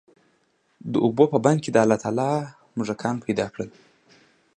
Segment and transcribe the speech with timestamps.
[0.91, 2.31] د اوبو په بند کي الله تعالی
[2.77, 3.69] موږکان پيدا کړل،